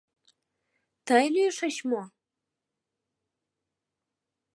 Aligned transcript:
—Тый 1.05 1.25
лӱйышыч 1.33 1.75
мо? 1.89 2.01